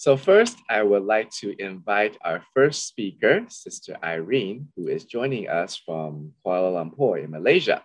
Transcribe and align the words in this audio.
So 0.00 0.16
first, 0.16 0.56
I 0.70 0.82
would 0.82 1.02
like 1.02 1.28
to 1.40 1.54
invite 1.62 2.16
our 2.24 2.42
first 2.54 2.88
speaker, 2.88 3.44
Sister 3.50 3.98
Irene, 4.02 4.66
who 4.74 4.88
is 4.88 5.04
joining 5.04 5.46
us 5.50 5.76
from 5.76 6.32
Kuala 6.42 6.72
Lumpur 6.72 7.22
in 7.22 7.30
Malaysia. 7.30 7.84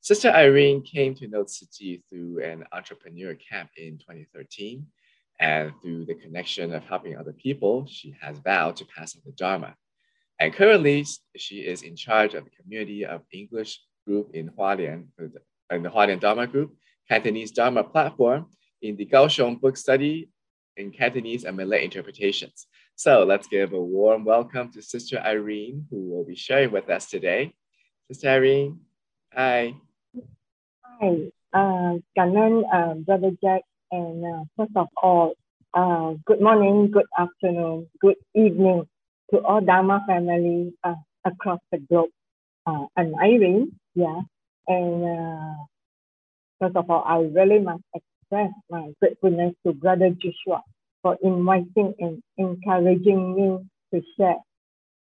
Sister 0.00 0.30
Irene 0.30 0.82
came 0.82 1.14
to 1.14 1.28
know 1.28 1.44
Tzu 1.44 1.66
Chi 1.70 2.02
through 2.10 2.42
an 2.42 2.64
entrepreneur 2.72 3.36
camp 3.36 3.70
in 3.76 3.96
2013, 3.98 4.84
and 5.38 5.70
through 5.80 6.04
the 6.04 6.16
connection 6.16 6.74
of 6.74 6.82
helping 6.82 7.16
other 7.16 7.32
people, 7.32 7.86
she 7.86 8.12
has 8.20 8.40
vowed 8.40 8.74
to 8.78 8.84
pass 8.86 9.14
on 9.14 9.22
the 9.24 9.30
Dharma. 9.30 9.76
And 10.40 10.52
currently, 10.52 11.06
she 11.36 11.58
is 11.60 11.82
in 11.82 11.94
charge 11.94 12.34
of 12.34 12.42
the 12.42 12.50
community 12.60 13.06
of 13.06 13.22
English 13.32 13.80
group 14.04 14.34
in 14.34 14.50
Hualien, 14.50 15.06
in 15.70 15.82
the 15.84 15.90
Hualien 15.90 16.18
Dharma 16.18 16.48
group, 16.48 16.74
Cantonese 17.08 17.52
Dharma 17.52 17.84
platform, 17.84 18.46
in 18.82 18.96
the 18.96 19.06
Kaohsiung 19.06 19.60
book 19.60 19.76
study 19.76 20.28
in 20.76 20.90
Cantonese 20.90 21.44
and 21.44 21.56
Malay 21.56 21.84
interpretations. 21.84 22.66
So 22.96 23.24
let's 23.24 23.46
give 23.46 23.72
a 23.72 23.80
warm 23.80 24.24
welcome 24.24 24.70
to 24.72 24.82
Sister 24.82 25.18
Irene, 25.18 25.86
who 25.90 26.10
will 26.10 26.24
be 26.24 26.36
sharing 26.36 26.72
with 26.72 26.88
us 26.88 27.10
today. 27.10 27.54
Sister 28.08 28.28
Irene, 28.28 28.80
hi. 29.32 29.74
Hi, 30.84 31.16
uh, 31.52 31.98
Ganon, 32.16 32.62
uh, 32.72 32.94
Brother 32.94 33.32
Jack, 33.42 33.62
and 33.90 34.24
uh, 34.24 34.44
first 34.56 34.72
of 34.76 34.88
all, 35.02 35.34
uh, 35.74 36.14
good 36.26 36.40
morning, 36.40 36.90
good 36.90 37.06
afternoon, 37.18 37.88
good 38.00 38.16
evening 38.34 38.86
to 39.30 39.40
all 39.40 39.60
Dharma 39.60 40.04
family 40.06 40.74
uh, 40.84 40.94
across 41.24 41.60
the 41.70 41.78
globe. 41.78 42.10
Uh, 42.66 42.86
I'm 42.96 43.14
Irene, 43.16 43.72
yeah, 43.94 44.20
and 44.68 45.04
uh, 45.04 45.54
first 46.60 46.76
of 46.76 46.90
all, 46.90 47.02
I 47.06 47.18
really 47.18 47.58
must 47.58 47.82
express 48.32 48.52
my 48.70 48.92
gratefulness 49.00 49.54
to 49.66 49.72
Brother 49.74 50.10
Joshua 50.10 50.62
for 51.02 51.18
inviting 51.22 51.94
and 51.98 52.22
encouraging 52.38 53.34
me 53.34 53.58
to 53.92 54.06
share. 54.16 54.36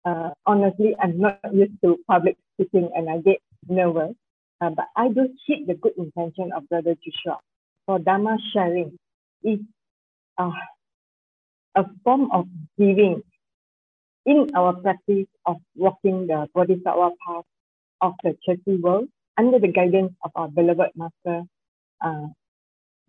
Uh, 0.03 0.31
honestly, 0.45 0.95
I'm 1.01 1.19
not 1.19 1.39
used 1.53 1.79
to 1.83 1.97
public 2.07 2.35
speaking 2.53 2.89
and 2.93 3.09
I 3.09 3.19
get 3.19 3.37
nervous, 3.69 4.15
uh, 4.59 4.71
but 4.71 4.85
I 4.95 5.09
do 5.09 5.29
seek 5.47 5.67
the 5.67 5.75
good 5.75 5.93
intention 5.97 6.51
of 6.55 6.67
Brother 6.67 6.95
Joshua 6.95 7.39
for 7.85 7.99
Dharma 7.99 8.37
sharing 8.53 8.97
is 9.43 9.59
uh, 10.37 10.51
a 11.75 11.85
form 12.03 12.29
of 12.33 12.47
giving 12.77 13.21
in 14.25 14.47
our 14.55 14.73
practice 14.73 15.27
of 15.45 15.57
walking 15.75 16.27
the 16.27 16.47
Bodhisattva 16.53 17.11
path 17.25 17.45
of 18.01 18.13
the 18.23 18.35
Tzu 18.45 18.57
Chi 18.65 18.77
world 18.81 19.07
under 19.37 19.57
the 19.57 19.67
guidance 19.69 20.13
of 20.23 20.31
our 20.35 20.47
beloved 20.47 20.91
Master, 20.95 21.43
uh, 22.03 22.27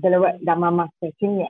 beloved 0.03 0.45
Dharma 0.45 0.71
Master 0.73 1.15
Ching 1.21 1.47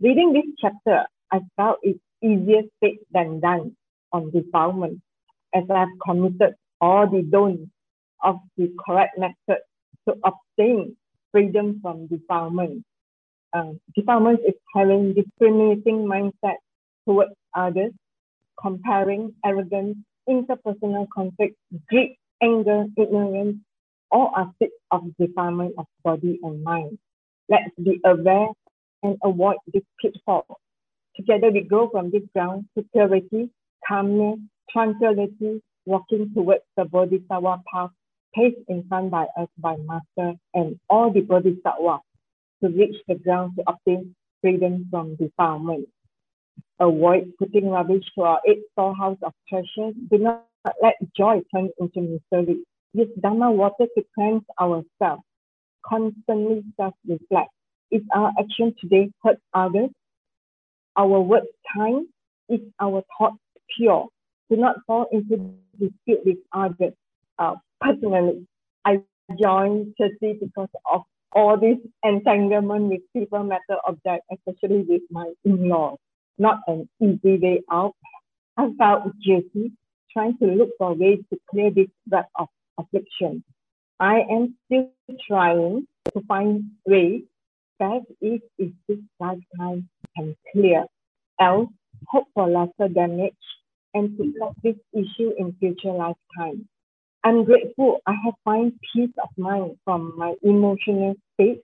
Reading 0.00 0.32
this 0.34 0.44
chapter, 0.60 1.06
I 1.32 1.40
felt 1.56 1.78
it's 1.82 1.98
easier 2.22 2.62
said 2.84 2.98
than 3.10 3.40
done 3.40 3.76
on 4.12 4.30
defilement, 4.30 5.00
as 5.54 5.64
I've 5.70 5.88
committed 6.04 6.54
all 6.80 7.08
the 7.08 7.22
don'ts 7.22 7.70
of 8.22 8.36
the 8.56 8.70
correct 8.86 9.18
method 9.18 9.62
to 10.06 10.14
obtain 10.22 10.96
freedom 11.32 11.80
from 11.82 12.06
defilement. 12.06 12.84
Uh, 13.52 13.72
defilement 13.96 14.40
is 14.46 14.54
having 14.74 15.14
discriminating 15.14 16.06
mindset 16.06 16.56
towards 17.06 17.32
others, 17.54 17.92
comparing, 18.60 19.34
arrogance, 19.44 19.96
interpersonal 20.28 21.06
conflict, 21.14 21.56
greed, 21.88 22.16
anger, 22.42 22.84
ignorance, 22.98 23.56
all 24.10 24.30
aspects 24.36 24.76
of 24.90 25.02
defilement 25.18 25.74
of 25.78 25.86
body 26.04 26.38
and 26.42 26.62
mind. 26.62 26.98
Let's 27.48 27.74
be 27.82 28.00
aware 28.04 28.48
and 29.02 29.16
avoid 29.22 29.56
this 29.72 29.82
pitfall. 30.00 30.46
Together 31.16 31.50
we 31.50 31.62
grow 31.62 31.88
from 31.88 32.10
this 32.10 32.22
ground 32.34 32.66
to 32.76 32.84
purity, 32.92 33.50
calmness, 33.86 34.38
tranquility, 34.70 35.62
walking 35.86 36.30
towards 36.34 36.62
the 36.76 36.84
Bodhisattva 36.84 37.62
path 37.72 37.90
paved 38.34 38.58
in 38.68 38.84
front 38.88 39.10
by 39.10 39.26
us 39.38 39.48
by 39.58 39.76
Master 39.76 40.34
and 40.54 40.78
all 40.90 41.10
the 41.12 41.22
Bodhisattva 41.22 42.00
to 42.62 42.68
reach 42.68 42.96
the 43.08 43.14
ground 43.14 43.52
to 43.56 43.64
obtain 43.66 44.14
freedom 44.42 44.86
from 44.90 45.16
defilement. 45.16 45.88
Avoid 46.80 47.32
putting 47.38 47.70
rubbish 47.70 48.04
to 48.14 48.22
our 48.22 48.40
eight 48.46 48.60
storehouse 48.72 49.18
of 49.22 49.32
treasure. 49.48 49.92
Do 50.10 50.18
not 50.18 50.46
let 50.82 50.96
joy 51.16 51.40
turn 51.52 51.70
into 51.80 52.20
misery. 52.32 52.58
Use 52.92 53.08
Dharma 53.20 53.50
water 53.50 53.86
to 53.96 54.04
cleanse 54.14 54.44
ourselves. 54.60 55.22
Constantly 55.88 56.64
self-reflect 56.76 57.50
is 57.90 58.02
our 58.14 58.32
action 58.38 58.74
today 58.80 59.10
hurt 59.22 59.38
others? 59.54 59.90
Our 60.96 61.20
words 61.20 61.46
kind? 61.74 62.06
Is 62.48 62.60
our 62.80 63.02
thoughts 63.16 63.38
pure? 63.76 64.08
Do 64.50 64.56
not 64.56 64.76
fall 64.86 65.06
into 65.12 65.54
dispute 65.78 66.20
with 66.24 66.38
others. 66.52 66.94
Uh, 67.38 67.54
personally, 67.80 68.46
I 68.84 69.02
joined 69.40 69.94
Tzu 69.96 70.08
Chi 70.20 70.34
because 70.40 70.68
of 70.92 71.02
all 71.32 71.58
this 71.58 71.76
entanglement 72.02 72.84
with 72.90 73.00
people 73.14 73.44
matter 73.44 73.78
object, 73.86 74.24
especially 74.32 74.84
with 74.88 75.02
my 75.10 75.30
in-laws. 75.44 75.98
Not 76.38 76.60
an 76.66 76.88
easy 77.00 77.36
way 77.38 77.62
out. 77.70 77.94
I 78.56 78.70
felt 78.78 79.12
guilty 79.24 79.72
trying 80.12 80.36
to 80.38 80.46
look 80.46 80.70
for 80.78 80.94
ways 80.94 81.20
to 81.30 81.38
clear 81.50 81.70
this 81.70 81.88
web 82.10 82.24
of 82.38 82.48
affliction. 82.78 83.44
I 84.00 84.20
am 84.30 84.54
still 84.66 84.90
trying 85.26 85.86
to 86.14 86.22
find 86.26 86.70
ways 86.86 87.22
that 87.80 88.02
if 88.20 88.42
this 88.58 88.98
lifetime 89.18 89.88
can 90.16 90.36
clear, 90.52 90.84
else 91.40 91.70
hope 92.06 92.26
for 92.34 92.48
lesser 92.48 92.92
damage 92.92 93.34
and 93.94 94.16
to 94.16 94.32
solve 94.38 94.54
this 94.62 94.76
issue 94.92 95.32
in 95.36 95.54
future 95.58 95.92
lifetime. 95.92 96.68
I'm 97.24 97.44
grateful 97.44 98.00
I 98.06 98.14
have 98.24 98.34
found 98.44 98.78
peace 98.92 99.10
of 99.22 99.30
mind 99.36 99.76
from 99.84 100.16
my 100.16 100.34
emotional 100.42 101.14
state 101.34 101.62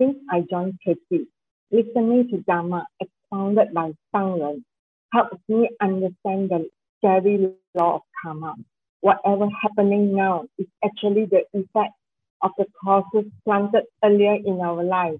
since 0.00 0.16
I 0.30 0.44
joined 0.50 0.78
KP. 0.86 1.26
Listening 1.70 2.28
to 2.30 2.38
Dharma 2.38 2.86
expounded 3.00 3.72
by 3.72 3.92
Shangren 4.14 4.64
helps 5.12 5.38
me 5.48 5.70
understand 5.80 6.50
the 6.50 6.68
scary 6.98 7.52
law 7.74 7.96
of 7.96 8.02
karma. 8.22 8.54
Whatever 9.00 9.48
happening 9.62 10.14
now 10.16 10.44
is 10.58 10.66
actually 10.84 11.26
the 11.26 11.44
effect 11.54 11.94
of 12.42 12.52
the 12.58 12.66
causes 12.84 13.30
planted 13.44 13.84
earlier 14.04 14.34
in 14.34 14.60
our 14.60 14.82
life 14.84 15.18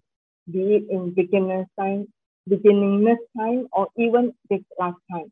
be 0.51 0.77
it 0.77 0.85
in 0.91 1.13
beginner's 1.15 1.67
time, 1.79 2.07
beginningless 2.49 3.19
time, 3.39 3.69
or 3.73 3.89
even 3.97 4.33
this 4.51 4.63
lifetime. 4.79 5.31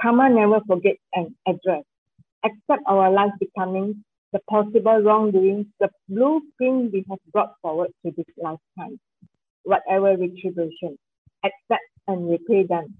Karma 0.00 0.28
never 0.28 0.60
forgets 0.66 1.00
an 1.14 1.34
address. 1.46 1.84
Accept 2.44 2.82
our 2.86 3.10
life 3.10 3.32
becoming 3.40 4.04
the 4.32 4.40
possible 4.50 5.00
wrongdoings, 5.02 5.66
the 5.80 5.88
blueprint 6.08 6.92
we 6.92 7.04
have 7.08 7.18
brought 7.32 7.52
forward 7.62 7.90
to 8.04 8.12
this 8.16 8.26
lifetime. 8.36 8.98
Whatever 9.64 10.16
retribution, 10.16 10.98
accept 11.44 11.84
and 12.08 12.28
repay 12.30 12.64
them 12.64 12.94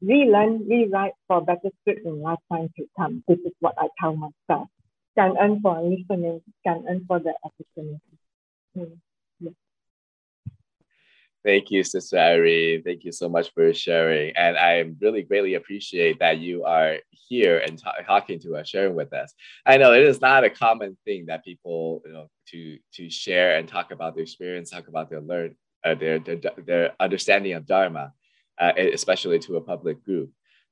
relearn, 0.00 0.66
rewrite 0.68 1.12
for 1.26 1.40
better 1.40 1.70
script 1.80 2.06
in 2.06 2.20
lifetime 2.20 2.68
to 2.76 2.86
come. 2.96 3.24
This 3.26 3.38
is 3.40 3.52
what 3.60 3.74
I 3.78 3.88
tell 4.00 4.16
myself. 4.16 4.68
Can 5.16 5.36
earn 5.40 5.60
for 5.60 5.80
listening, 5.82 6.40
can 6.64 6.84
earn 6.88 7.04
for 7.06 7.18
the 7.18 7.34
opportunity. 7.42 8.00
Mm. 8.76 8.98
Thank 11.44 11.70
you, 11.70 11.84
Sister 11.84 12.18
Irene. 12.18 12.82
Thank 12.82 13.04
you 13.04 13.12
so 13.12 13.28
much 13.28 13.52
for 13.54 13.72
sharing. 13.72 14.36
And 14.36 14.58
I 14.58 14.84
really 15.00 15.22
greatly 15.22 15.54
appreciate 15.54 16.18
that 16.18 16.38
you 16.38 16.64
are 16.64 16.96
here 17.10 17.58
and 17.58 17.78
t- 17.78 17.84
talking 18.06 18.40
to 18.40 18.56
us, 18.56 18.68
sharing 18.68 18.94
with 18.94 19.12
us. 19.12 19.32
I 19.64 19.76
know 19.76 19.92
it 19.92 20.02
is 20.02 20.20
not 20.20 20.44
a 20.44 20.50
common 20.50 20.98
thing 21.04 21.26
that 21.26 21.44
people, 21.44 22.02
you 22.04 22.12
know, 22.12 22.28
to 22.48 22.78
to 22.94 23.08
share 23.08 23.56
and 23.56 23.68
talk 23.68 23.92
about 23.92 24.14
their 24.14 24.24
experience, 24.24 24.70
talk 24.70 24.88
about 24.88 25.10
their 25.10 25.20
learn, 25.20 25.54
uh, 25.84 25.94
their, 25.94 26.18
their 26.18 26.40
their 26.58 26.92
understanding 26.98 27.52
of 27.52 27.66
Dharma 27.66 28.12
uh, 28.60 28.72
especially 28.76 29.38
to 29.40 29.56
a 29.56 29.60
public 29.60 30.04
group. 30.04 30.30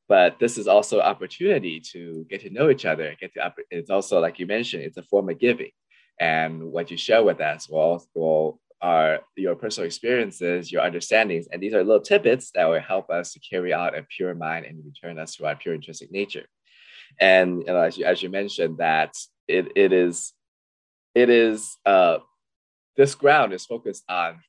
But 0.09 0.39
this 0.39 0.57
is 0.57 0.69
also 0.69 1.01
opportunity 1.01 1.81
to 1.93 2.27
get 2.31 2.43
to 2.43 2.51
know 2.51 2.71
each 2.71 2.85
other. 2.85 3.15
Get 3.21 3.35
to 3.35 3.53
it's 3.71 3.91
also 3.91 4.21
like 4.21 4.39
you 4.39 4.47
mentioned, 4.47 4.85
it's 4.85 4.97
a 4.97 5.03
form 5.03 5.29
of 5.29 5.39
giving, 5.39 5.73
and 6.21 6.71
what 6.71 6.91
you 6.91 6.97
share 6.97 7.25
with 7.25 7.41
us 7.41 7.69
will 7.69 8.05
will 8.15 8.61
are 8.83 9.21
your 9.37 9.55
personal 9.55 9.87
experiences, 9.87 10.71
your 10.71 10.83
understandings, 10.83 11.49
and 11.51 11.63
these 11.63 11.75
are 11.75 11.83
little 11.83 12.01
tidbits 12.01 12.51
that 12.53 12.67
will 12.67 12.81
help 12.81 13.11
us 13.11 13.33
to 13.33 13.41
carry 13.41 13.73
out 13.73 13.97
a 13.97 14.07
pure 14.17 14.35
mind 14.35 14.67
and 14.67 14.85
return 14.85 15.19
us 15.19 15.35
to 15.37 15.47
our 15.47 15.57
pure 15.57 15.75
intrinsic 15.75 16.13
nature. 16.13 16.47
And 17.19 17.61
you 17.61 17.67
know, 17.67 17.81
as, 17.81 17.97
you, 17.97 18.05
as 18.05 18.23
you 18.23 18.29
mentioned, 18.29 18.79
that 18.79 19.15
it, 19.49 19.73
it 19.77 19.93
is, 19.93 20.33
it 21.15 21.31
is, 21.31 21.79
uh, 21.87 22.19
this 22.97 23.15
ground 23.15 23.53
is 23.53 23.65
focused 23.65 24.05
on 24.09 24.41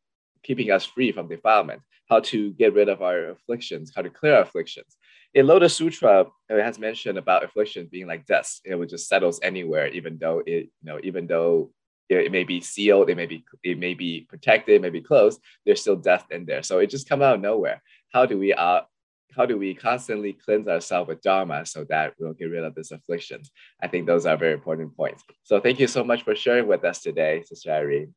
keeping 0.44 0.72
us 0.72 0.86
free 0.86 1.12
from 1.12 1.28
defilement, 1.28 1.82
how 2.10 2.20
to 2.22 2.52
get 2.54 2.74
rid 2.74 2.90
of 2.90 3.02
our 3.02 3.30
afflictions, 3.30 3.92
how 3.96 4.02
to 4.02 4.10
clear 4.10 4.36
our 4.36 4.42
afflictions. 4.42 4.98
In 5.34 5.46
Lotus 5.46 5.76
Sutra, 5.76 6.26
it 6.50 6.64
has 6.64 6.80
mentioned 6.80 7.18
about 7.18 7.44
afflictions 7.44 7.90
being 7.90 8.08
like 8.08 8.26
dust. 8.26 8.62
It 8.66 8.76
would 8.76 8.90
just 8.90 9.08
settles 9.08 9.40
anywhere, 9.44 9.88
even 9.88 10.18
though 10.20 10.40
it, 10.40 10.70
you 10.82 10.84
know, 10.84 11.00
even 11.04 11.28
though 11.28 11.72
it 12.10 12.32
may 12.32 12.44
be 12.44 12.62
sealed, 12.62 13.10
it 13.10 13.18
may 13.18 13.26
be 13.26 13.44
it 13.64 13.78
may 13.78 13.94
be 13.94 14.26
protected, 14.30 14.76
it 14.76 14.82
may 14.82 14.90
be 14.90 15.02
closed. 15.02 15.42
There's 15.66 15.82
still 15.82 15.98
death 15.98 16.26
in 16.32 16.46
there, 16.46 16.64
so 16.64 16.80
it 16.80 16.90
just 16.90 17.10
come 17.10 17.22
out 17.22 17.36
of 17.36 17.42
nowhere. 17.42 17.82
How 18.14 18.26
do 18.26 18.38
we 18.38 18.54
uh, 18.54 18.82
how 19.36 19.46
do 19.46 19.58
we 19.58 19.74
constantly 19.74 20.34
cleanse 20.34 20.68
ourselves 20.68 21.10
with 21.10 21.22
Dharma 21.22 21.66
so 21.66 21.86
that 21.90 22.14
we'll 22.18 22.34
get 22.34 22.46
rid 22.46 22.64
of 22.64 22.74
this 22.76 22.92
afflictions? 22.92 23.52
I 23.82 23.88
think 23.88 24.08
those 24.08 24.26
are 24.26 24.38
very 24.38 24.54
important 24.54 24.96
points. 24.96 25.24
So 25.44 25.60
thank 25.60 25.80
you 25.80 25.88
so 25.88 26.04
much 26.04 26.24
for 26.24 26.36
sharing 26.36 26.68
with 26.68 26.84
us 26.86 27.02
today, 27.02 27.44
Sister 27.46 27.72
Irene. 27.72 28.16